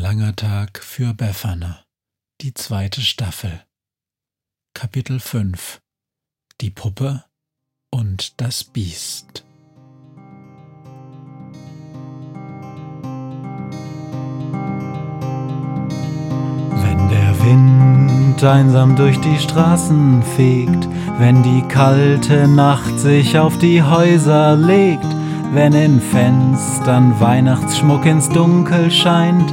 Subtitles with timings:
[0.00, 1.84] langer Tag für Befana.
[2.40, 3.60] Die zweite Staffel.
[4.72, 5.82] Kapitel 5
[6.62, 7.22] Die Puppe
[7.90, 9.44] und das Biest.
[16.82, 20.88] Wenn der Wind einsam durch die Straßen fegt,
[21.18, 25.04] wenn die kalte Nacht sich auf die Häuser legt,
[25.52, 29.52] wenn in Fenstern Weihnachtsschmuck ins Dunkel scheint,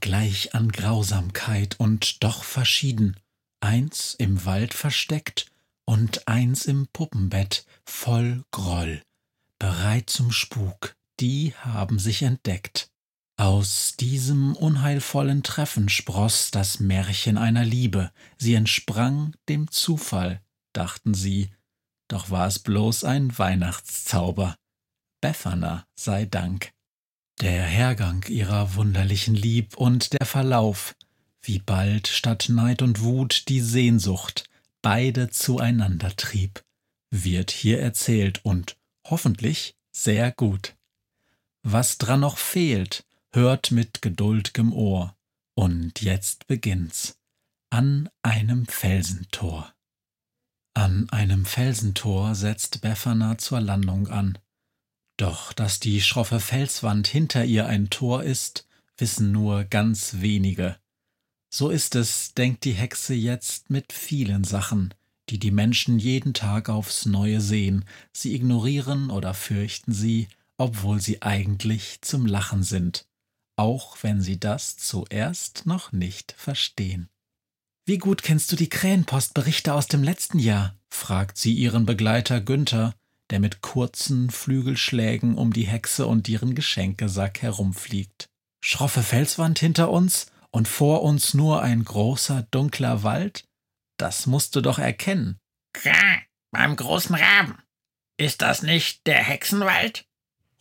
[0.00, 3.16] Gleich an Grausamkeit und doch verschieden,
[3.60, 5.46] eins im Wald versteckt
[5.84, 9.02] und eins im Puppenbett voll Groll,
[9.58, 12.88] bereit zum Spuk, die haben sich entdeckt.
[13.38, 20.40] Aus diesem unheilvollen Treffen spross das Märchen einer Liebe, sie entsprang dem Zufall,
[20.72, 21.50] dachten sie,
[22.08, 24.56] doch war es bloß ein Weihnachtszauber.
[25.20, 26.72] Befana sei Dank
[27.40, 30.96] der Hergang ihrer wunderlichen Lieb und der Verlauf,
[31.42, 34.48] wie bald statt Neid und Wut die Sehnsucht
[34.82, 36.64] beide zueinander trieb,
[37.10, 40.74] wird hier erzählt und hoffentlich sehr gut.
[41.62, 45.16] Was dran noch fehlt, hört mit geduld'gem Ohr,
[45.54, 47.18] und jetzt beginnt's
[47.70, 49.72] an einem Felsentor.
[50.74, 54.38] An einem Felsentor setzt Befana zur Landung an.
[55.16, 58.66] Doch dass die schroffe Felswand hinter ihr ein Tor ist,
[58.98, 60.76] wissen nur ganz wenige.
[61.48, 64.92] So ist es, denkt die Hexe jetzt mit vielen Sachen,
[65.30, 70.28] die die Menschen jeden Tag aufs Neue sehen, sie ignorieren oder fürchten sie,
[70.58, 73.06] obwohl sie eigentlich zum Lachen sind,
[73.56, 77.08] auch wenn sie das zuerst noch nicht verstehen.
[77.86, 80.76] Wie gut kennst du die Krähenpostberichte aus dem letzten Jahr?
[80.90, 82.94] fragt sie ihren Begleiter Günther,
[83.30, 88.28] der mit kurzen Flügelschlägen um die Hexe und ihren Geschenkesack herumfliegt.
[88.60, 93.44] Schroffe Felswand hinter uns und vor uns nur ein großer, dunkler Wald?
[93.98, 95.38] Das musst du doch erkennen.
[95.72, 96.20] Kra,
[96.50, 97.62] beim großen Raben.
[98.18, 100.06] Ist das nicht der Hexenwald?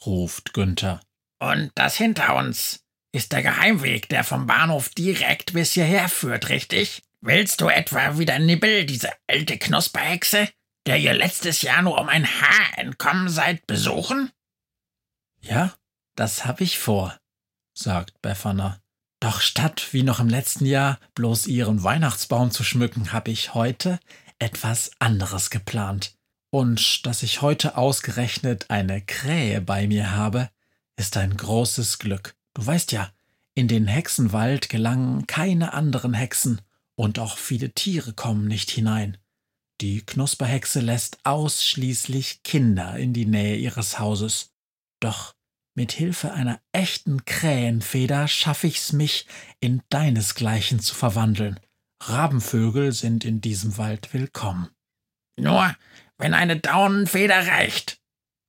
[0.05, 0.99] ruft Günther.
[1.39, 7.03] Und das hinter uns ist der Geheimweg, der vom Bahnhof direkt bis hierher führt, richtig?
[7.21, 10.49] Willst du etwa wieder Nibbel, diese alte Knusperhexe?
[10.85, 14.31] Der ihr letztes Jahr nur um ein Haar entkommen seid, besuchen?
[15.41, 15.73] Ja,
[16.16, 17.18] das hab ich vor,
[17.73, 18.79] sagt Befana.
[19.19, 24.00] Doch statt wie noch im letzten Jahr bloß ihren Weihnachtsbaum zu schmücken, habe ich heute
[24.40, 26.16] etwas anderes geplant.
[26.51, 30.50] Und dass ich heute ausgerechnet eine Krähe bei mir habe,
[30.96, 32.35] ist ein großes Glück.
[32.53, 33.12] Du weißt ja,
[33.56, 36.62] in den Hexenwald gelangen keine anderen Hexen,
[36.96, 39.17] und auch viele Tiere kommen nicht hinein.
[39.81, 44.53] Die Knusperhexe lässt ausschließlich Kinder in die Nähe ihres Hauses.
[45.01, 45.35] Doch
[45.75, 49.27] mit Hilfe einer echten Krähenfeder schaffe ich's mich,
[49.59, 51.59] in deinesgleichen zu verwandeln.
[52.01, 54.69] Rabenvögel sind in diesem Wald willkommen.
[55.37, 55.75] Nur,
[56.17, 57.99] wenn eine Daunenfeder reicht,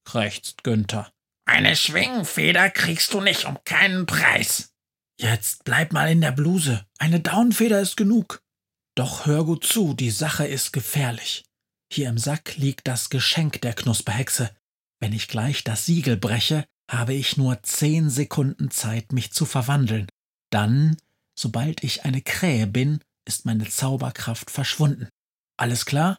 [0.05, 1.13] krächzt Günther.
[1.45, 4.73] Eine Schwingenfeder kriegst du nicht um keinen Preis.
[5.19, 6.87] Jetzt bleib mal in der Bluse.
[6.99, 8.43] Eine Daunenfeder ist genug.
[8.97, 11.45] Doch hör gut zu, die Sache ist gefährlich.
[11.93, 14.51] Hier im Sack liegt das Geschenk der Knusperhexe.
[15.01, 20.09] Wenn ich gleich das Siegel breche, habe ich nur zehn Sekunden Zeit, mich zu verwandeln.
[20.51, 20.97] Dann,
[21.39, 25.09] sobald ich eine Krähe bin, ist meine Zauberkraft verschwunden.
[25.59, 26.19] Alles klar?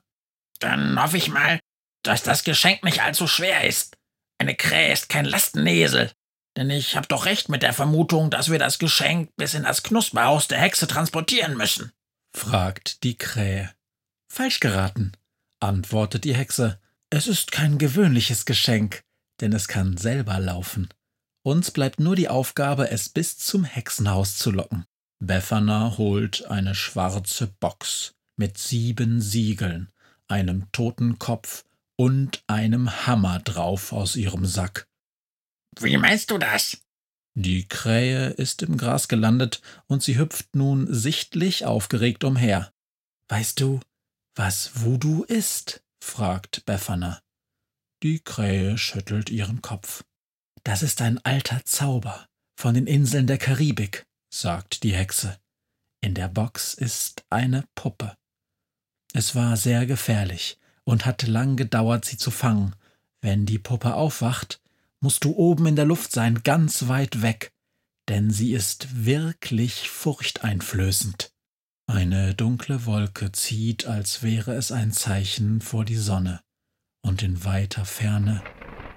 [0.59, 1.59] Dann hoffe ich mal,
[2.03, 3.97] dass das Geschenk nicht allzu schwer ist.
[4.39, 6.12] Eine Krähe ist kein Lastenesel.
[6.56, 9.81] Denn ich habe doch recht mit der Vermutung, dass wir das Geschenk bis in das
[9.81, 11.91] Knusperhaus der Hexe transportieren müssen
[12.35, 13.71] fragt die Krähe.
[14.31, 15.13] Falsch geraten,
[15.59, 16.79] antwortet die Hexe.
[17.09, 19.03] Es ist kein gewöhnliches Geschenk,
[19.41, 20.89] denn es kann selber laufen.
[21.44, 24.85] Uns bleibt nur die Aufgabe, es bis zum Hexenhaus zu locken.
[25.19, 29.91] Befana holt eine schwarze Box mit sieben Siegeln,
[30.27, 31.63] einem Totenkopf
[31.95, 34.88] und einem Hammer drauf aus ihrem Sack.
[35.79, 36.77] Wie meinst du das?
[37.39, 42.74] Die Krähe ist im Gras gelandet und sie hüpft nun sichtlich aufgeregt umher.
[43.28, 43.80] Weißt du,
[44.34, 45.84] was Voodoo ist?
[46.04, 47.22] fragt Befana.
[48.01, 50.04] Die Krähe schüttelt ihren Kopf.
[50.63, 55.38] Das ist ein alter Zauber von den Inseln der Karibik, sagt die Hexe.
[56.01, 58.18] In der Box ist eine Puppe.
[59.13, 62.75] Es war sehr gefährlich und hat lang gedauert, sie zu fangen.
[63.22, 64.60] Wenn die Puppe aufwacht,
[65.00, 67.52] musst du oben in der Luft sein, ganz weit weg,
[68.10, 71.32] denn sie ist wirklich furchteinflößend.
[71.90, 76.42] Eine dunkle Wolke zieht, als wäre es ein Zeichen vor die Sonne,
[77.02, 78.44] und in weiter Ferne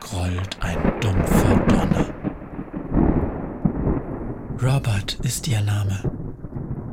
[0.00, 2.14] grollt ein dumpfer Donner.
[4.60, 6.02] Robert ist ihr Name.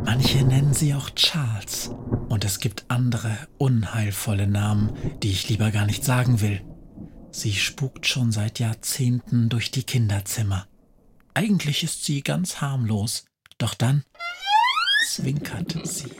[0.06, 1.90] Manche nennen sie auch Charles,
[2.30, 4.94] und es gibt andere unheilvolle Namen,
[5.24, 6.62] die ich lieber gar nicht sagen will.
[7.32, 10.68] Sie spukt schon seit Jahrzehnten durch die Kinderzimmer.
[11.34, 13.26] Eigentlich ist sie ganz harmlos,
[13.58, 14.04] doch dann
[15.08, 16.12] zwinkert sie,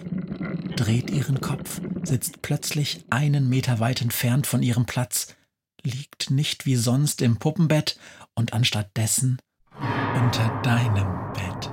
[0.76, 5.36] dreht ihren Kopf, sitzt plötzlich einen Meter weit entfernt von ihrem Platz,
[5.84, 7.98] liegt nicht wie sonst im Puppenbett
[8.36, 9.40] und anstattdessen
[10.16, 11.72] unter deinem Bett.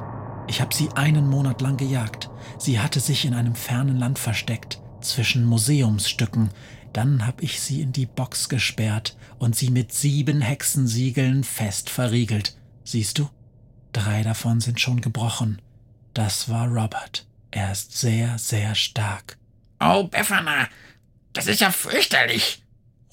[0.48, 2.30] Ich habe sie einen Monat lang gejagt.
[2.58, 6.50] Sie hatte sich in einem fernen Land versteckt, zwischen Museumsstücken.
[6.94, 12.56] Dann habe ich sie in die Box gesperrt und sie mit sieben Hexensiegeln fest verriegelt.
[12.84, 13.28] Siehst du?
[13.92, 15.60] Drei davon sind schon gebrochen.
[16.14, 17.26] Das war Robert.
[17.50, 19.36] Er ist sehr, sehr stark.
[19.80, 20.68] Oh, Befana,
[21.32, 22.62] das ist ja fürchterlich,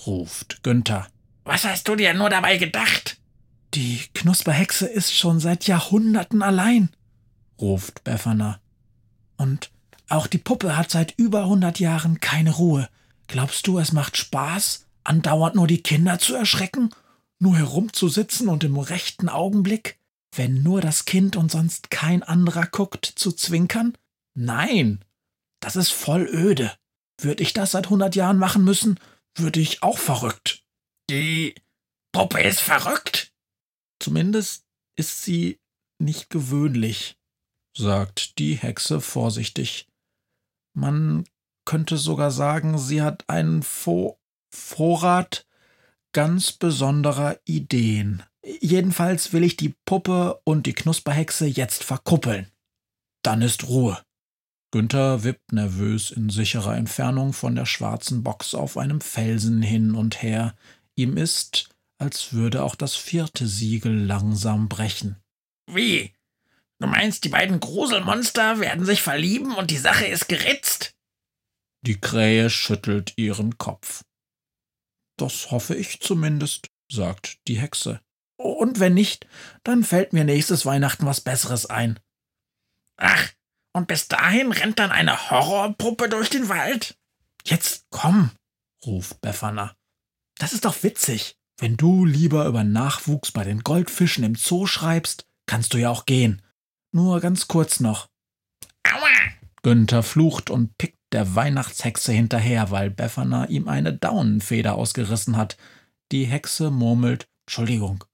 [0.06, 1.08] ruft Günther.
[1.44, 3.18] Was hast du dir nur dabei gedacht?
[3.74, 6.90] Die Knusperhexe ist schon seit Jahrhunderten allein,
[7.60, 8.60] ruft Befana.
[9.38, 9.72] Und
[10.08, 12.88] auch die Puppe hat seit über hundert Jahren keine Ruhe.
[13.32, 16.94] Glaubst du, es macht Spaß, andauernd nur die Kinder zu erschrecken?
[17.40, 19.98] Nur herumzusitzen und im rechten Augenblick?
[20.36, 23.98] wenn nur das Kind und sonst kein anderer guckt, zu zwinkern?
[24.34, 25.04] Nein,
[25.60, 26.76] das ist voll öde.
[27.20, 29.00] Würde ich das seit hundert Jahren machen müssen,
[29.36, 30.64] würde ich auch verrückt.
[31.10, 31.56] Die
[32.14, 33.34] Puppe ist verrückt?
[34.00, 35.60] Zumindest ist sie
[36.00, 37.18] nicht gewöhnlich,
[37.78, 39.88] sagt die Hexe vorsichtig.
[40.74, 41.26] Man
[41.66, 44.18] könnte sogar sagen, sie hat einen Vo
[44.54, 45.46] Vorrat
[46.12, 48.24] ganz besonderer Ideen.
[48.44, 52.48] Jedenfalls will ich die Puppe und die Knusperhexe jetzt verkuppeln.
[53.24, 53.98] Dann ist Ruhe.
[54.72, 60.22] Günther wippt nervös in sicherer Entfernung von der schwarzen Box auf einem Felsen hin und
[60.22, 60.56] her.
[60.96, 65.18] Ihm ist, als würde auch das vierte Siegel langsam brechen.
[65.68, 66.14] Wie?
[66.80, 70.91] Du meinst, die beiden Gruselmonster werden sich verlieben und die Sache ist geritzt?
[71.84, 74.04] Die Krähe schüttelt ihren Kopf.
[75.18, 78.02] Das hoffe ich zumindest, sagt die Hexe.
[78.38, 79.28] Und wenn nicht,
[79.64, 82.00] dann fällt mir nächstes Weihnachten was Besseres ein.
[82.98, 83.30] Ach,
[83.74, 86.98] und bis dahin rennt dann eine Horrorpuppe durch den Wald?
[87.46, 88.32] Jetzt komm,
[88.86, 89.76] ruft Befana.
[90.38, 91.38] Das ist doch witzig.
[91.58, 96.06] Wenn du lieber über Nachwuchs bei den Goldfischen im Zoo schreibst, kannst du ja auch
[96.06, 96.42] gehen.
[96.92, 98.08] Nur ganz kurz noch.
[98.84, 99.08] Aua!
[99.62, 105.58] Günther flucht und pickt der Weihnachtshexe hinterher, weil Befana ihm eine Daunenfeder ausgerissen hat.
[106.12, 108.06] Die Hexe murmelt Entschuldigung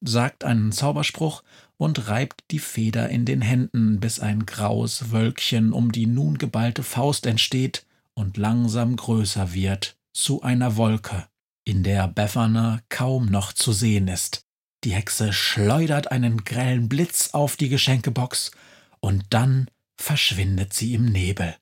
[0.00, 1.42] sagt einen Zauberspruch
[1.76, 6.82] und reibt die Feder in den Händen, bis ein graues Wölkchen um die nun geballte
[6.82, 11.26] Faust entsteht und langsam größer wird zu einer Wolke,
[11.64, 14.44] in der Befana kaum noch zu sehen ist.
[14.84, 18.52] Die Hexe schleudert einen grellen Blitz auf die Geschenkebox
[19.00, 21.54] und dann verschwindet sie im Nebel.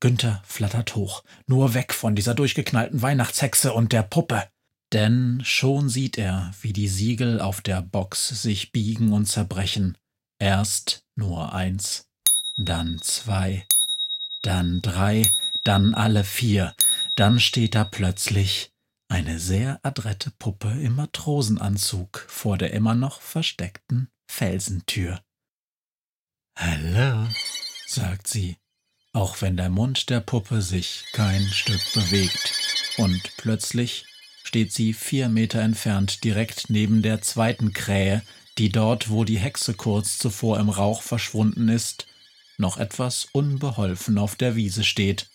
[0.00, 4.48] Günther flattert hoch, nur weg von dieser durchgeknallten Weihnachtshexe und der Puppe.
[4.92, 9.96] Denn schon sieht er, wie die Siegel auf der Box sich biegen und zerbrechen.
[10.38, 12.08] Erst nur eins,
[12.56, 13.66] dann zwei,
[14.42, 15.30] dann drei,
[15.64, 16.74] dann alle vier.
[17.14, 18.72] Dann steht da plötzlich
[19.08, 25.20] eine sehr adrette Puppe im Matrosenanzug vor der immer noch versteckten Felsentür.
[26.56, 27.28] Hallo,
[27.86, 28.56] sagt sie,
[29.12, 32.52] auch wenn der Mund der Puppe sich kein Stück bewegt.
[32.96, 34.04] Und plötzlich
[34.44, 38.22] steht sie vier Meter entfernt direkt neben der zweiten Krähe,
[38.58, 42.06] die dort, wo die Hexe kurz zuvor im Rauch verschwunden ist,
[42.58, 45.28] noch etwas unbeholfen auf der Wiese steht.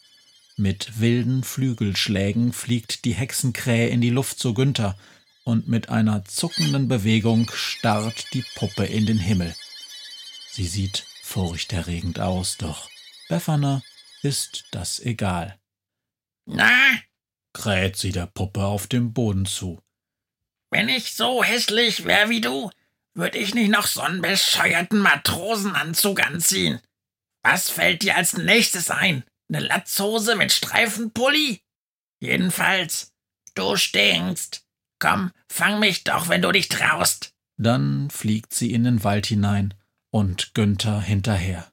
[0.58, 4.98] Mit wilden Flügelschlägen fliegt die Hexenkrähe in die Luft zu Günther.
[5.44, 9.56] und mit einer zuckenden Bewegung starrt die Puppe in den Himmel.
[10.52, 12.90] Sie sieht furchterregend aus, doch
[13.28, 13.82] Befana
[14.22, 15.60] ist das egal.
[16.48, 16.72] Na,
[17.54, 19.82] kräht sie der Puppe auf dem Boden zu.
[20.72, 22.70] wenn ich so hässlich wär wie du,
[23.16, 26.82] würde ich nicht noch so einen bescheuerten Matrosenanzug anziehen.
[27.44, 29.24] Was fällt dir als nächstes ein?
[29.48, 31.62] Eine Latzhose mit Streifenpulli?
[32.20, 33.14] Jedenfalls,
[33.54, 34.66] du stinkst.
[35.00, 37.34] Komm, fang mich doch, wenn du dich traust.
[37.58, 39.74] Dann fliegt sie in den Wald hinein
[40.12, 41.72] und Günther hinterher.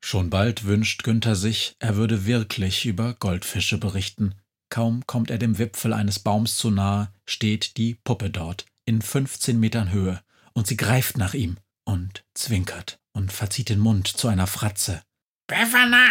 [0.00, 4.34] Schon bald wünscht Günther sich, er würde wirklich über Goldfische berichten.
[4.70, 9.58] Kaum kommt er dem Wipfel eines Baums zu nahe, steht die Puppe dort, in 15
[9.58, 14.46] Metern Höhe, und sie greift nach ihm und zwinkert und verzieht den Mund zu einer
[14.46, 15.02] Fratze.
[15.46, 16.08] Befana!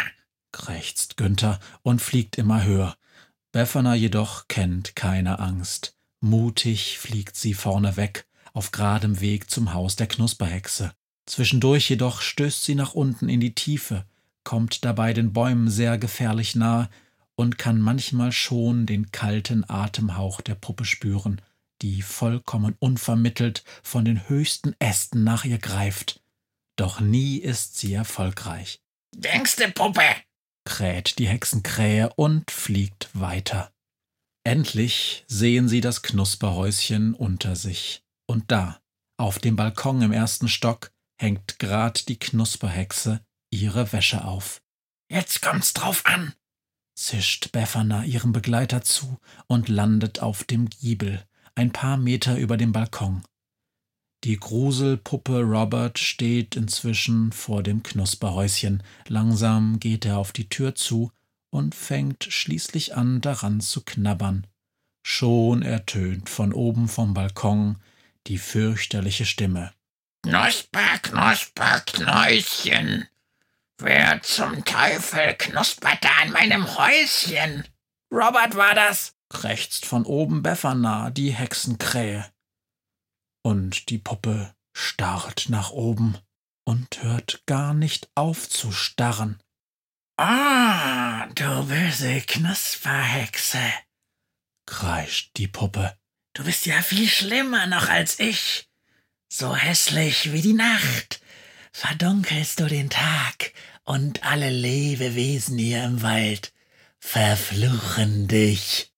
[0.51, 2.97] krächzt Günther und fliegt immer höher.
[3.51, 5.95] Befana jedoch kennt keine Angst.
[6.21, 10.93] Mutig fliegt sie vorne weg, auf geradem Weg zum Haus der Knusperhexe.
[11.29, 14.03] Zwischendurch jedoch stößt sie nach unten in die Tiefe,
[14.43, 16.89] kommt dabei den Bäumen sehr gefährlich nahe
[17.35, 21.39] und kann manchmal schon den kalten Atemhauch der Puppe spüren,
[21.83, 26.19] die vollkommen unvermittelt von den höchsten Ästen nach ihr greift.
[26.77, 28.81] Doch nie ist sie erfolgreich.
[29.15, 30.01] Denkste Puppe!
[30.65, 33.71] kräht die Hexenkrähe und fliegt weiter.
[34.43, 38.01] Endlich sehen sie das Knusperhäuschen unter sich.
[38.25, 38.79] Und da,
[39.17, 43.21] auf dem Balkon im ersten Stock, hängt grad die Knusperhexe
[43.51, 44.61] ihre Wäsche auf.
[45.11, 46.33] Jetzt kommt's drauf an.
[46.95, 52.71] Zischt Befana ihrem Begleiter zu und landet auf dem Giebel, ein paar Meter über dem
[52.71, 53.23] Balkon.
[54.25, 58.83] Die Gruselpuppe Robert steht inzwischen vor dem Knusperhäuschen.
[59.07, 61.11] Langsam geht er auf die Tür zu
[61.49, 64.45] und fängt schließlich an, daran zu knabbern.
[65.03, 67.77] Schon ertönt von oben vom Balkon
[68.27, 69.71] die fürchterliche Stimme.
[70.23, 73.07] Knusper, Knusper, Knäuschen.
[73.77, 77.65] Wer zum Teufel knuspert da an meinem Häuschen?
[78.11, 79.15] Robert war das.
[79.29, 82.29] krächzt von oben Befana, die Hexenkrähe.
[83.43, 86.17] Und die Puppe starrt nach oben
[86.65, 89.41] und hört gar nicht auf zu starren.
[90.17, 93.71] Ah, du böse Knusperhexe.
[94.65, 95.97] kreischt die Puppe.
[96.33, 98.68] Du bist ja viel schlimmer noch als ich.
[99.31, 101.21] So hässlich wie die Nacht.
[101.71, 106.51] Verdunkelst du den Tag und alle Lebewesen hier im Wald
[106.99, 108.91] verfluchen dich.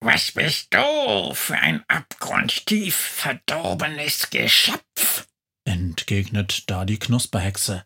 [0.00, 5.26] Was bist du für ein abgrundtief verdorbenes Geschöpf?
[5.64, 7.84] entgegnet da die Knusperhexe.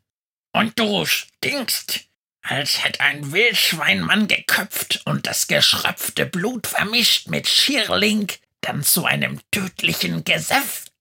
[0.52, 2.04] Und du stinkst,
[2.42, 8.28] als hätt ein Wildschwein Mann geköpft und das geschröpfte Blut vermischt mit Schierling,
[8.60, 10.91] dann zu einem tödlichen Gesöff.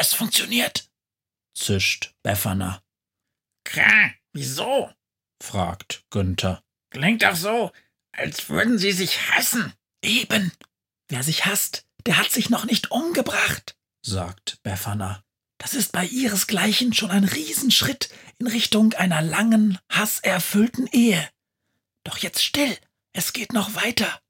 [0.00, 0.88] Es funktioniert.
[1.54, 2.84] zischt Befana,
[3.64, 4.92] Kra, wieso?
[5.42, 6.62] fragt Günther.
[6.90, 7.72] Klingt doch so,
[8.12, 9.74] als würden sie sich hassen.
[10.00, 10.52] Eben.
[11.08, 15.24] Wer sich hasst, der hat sich noch nicht umgebracht, sagt Befana.
[15.58, 21.28] Das ist bei ihresgleichen schon ein Riesenschritt in Richtung einer langen, hasserfüllten Ehe.
[22.04, 22.78] Doch jetzt still,
[23.12, 24.22] es geht noch weiter.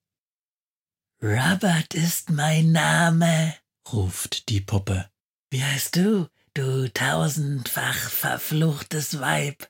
[1.20, 3.54] Robert ist mein Name,
[3.92, 5.10] ruft die Puppe.
[5.50, 9.69] Wie heißt du, du tausendfach verfluchtes Weib?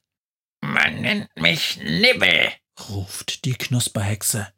[0.61, 2.52] Man nennt mich Nibbel.
[2.88, 4.52] ruft die Knusperhexe.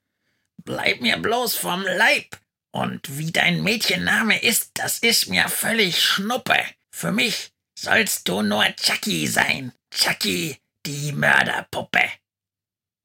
[0.64, 2.40] Bleib mir bloß vom Leib.
[2.72, 6.56] Und wie dein Mädchenname ist, das ist mir völlig Schnuppe.
[6.90, 9.72] Für mich sollst du nur Chucky sein.
[9.92, 12.02] Chucky, die Mörderpuppe.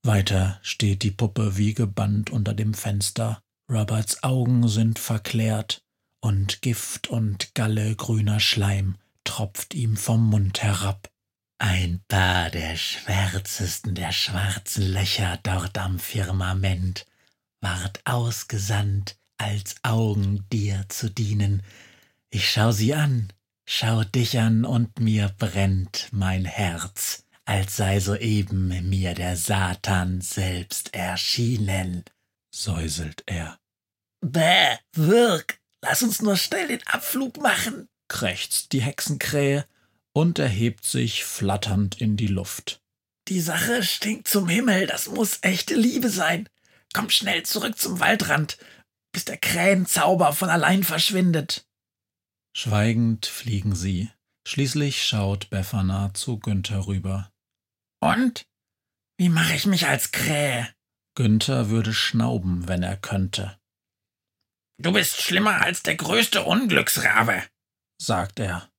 [0.04, 3.42] Weiter steht die Puppe wie gebannt unter dem Fenster.
[3.70, 5.85] Roberts Augen sind verklärt
[6.26, 11.08] und Gift und Galle grüner Schleim tropft ihm vom Mund herab.
[11.60, 17.06] Ein paar der schwärzesten der schwarzen Löcher dort am Firmament
[17.62, 21.62] ward ausgesandt, als Augen dir zu dienen.
[22.32, 23.32] Ich schau sie an,
[23.68, 30.92] schau dich an, und mir brennt mein Herz, als sei soeben mir der Satan selbst
[30.96, 32.04] erschienen.
[32.52, 33.60] säuselt er.
[34.22, 37.88] Bäh, wirk, lass uns nur schnell den Abflug machen.
[38.08, 39.66] krächzt die Hexenkrähe
[40.14, 42.82] und erhebt sich flatternd in die Luft.
[43.28, 46.48] Die Sache stinkt zum Himmel, das muss echte Liebe sein.
[46.94, 48.58] Komm schnell zurück zum Waldrand,
[49.12, 51.66] bis der Krähenzauber von allein verschwindet.
[52.56, 54.10] Schweigend fliegen sie.
[54.48, 57.32] Schließlich schaut Befana zu Günther rüber.
[58.00, 58.46] Und?
[59.18, 60.70] Wie mache ich mich als Krähe?
[61.16, 63.58] Günther würde schnauben, wenn er könnte.
[64.78, 67.44] Du bist schlimmer als der größte Unglücksrabe,
[67.98, 68.70] sagt er.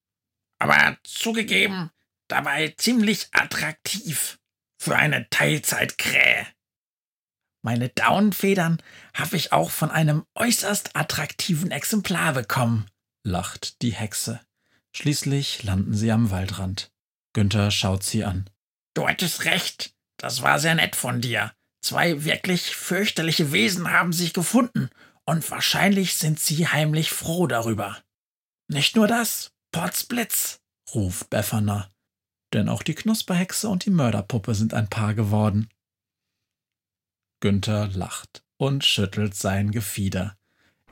[0.59, 1.91] Aber zugegeben,
[2.29, 4.39] dabei ziemlich attraktiv
[4.79, 6.47] für eine Teilzeitkrähe.
[7.63, 8.81] Meine Daunenfedern
[9.15, 12.89] habe ich auch von einem äußerst attraktiven Exemplar bekommen,
[13.25, 14.41] lacht die Hexe.
[14.95, 16.93] Schließlich landen sie am Waldrand.
[17.33, 18.49] Günther schaut sie an.
[18.95, 21.53] Du hattest recht, das war sehr nett von dir.
[21.83, 24.89] Zwei wirklich fürchterliche Wesen haben sich gefunden,
[25.27, 27.99] und wahrscheinlich sind sie heimlich froh darüber.
[28.69, 30.61] Nicht nur das, Potzblitz,
[30.95, 31.91] ruft Befana.
[32.53, 35.69] Denn auch die Knusperhexe und die Mörderpuppe sind ein Paar geworden.
[37.41, 40.37] Günther lacht und schüttelt sein Gefieder.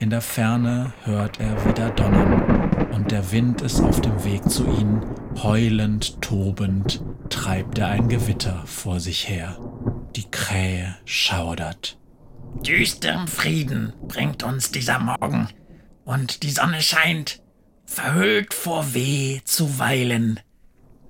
[0.00, 4.64] In der Ferne hört er wieder donnern, und der Wind ist auf dem Weg zu
[4.66, 5.02] ihnen,
[5.42, 9.58] heulend, tobend, treibt er ein Gewitter vor sich her.
[10.16, 11.98] Die Krähe schaudert.
[12.62, 15.48] Düsterem Frieden bringt uns dieser Morgen,
[16.04, 17.42] und die Sonne scheint,
[17.86, 20.40] verhüllt vor Weh zuweilen,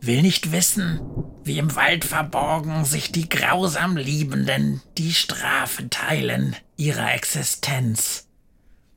[0.00, 1.00] will nicht wissen,
[1.44, 8.24] wie im Wald verborgen sich die grausam Liebenden die Strafe teilen ihrer Existenz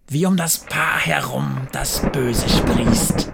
[0.10, 3.32] wie um das Paar herum das Böse sprießt.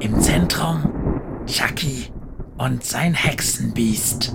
[0.00, 2.10] Im Zentrum Chucky
[2.56, 4.34] und sein Hexenbiest.